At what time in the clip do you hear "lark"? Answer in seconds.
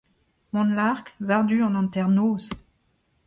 0.77-1.05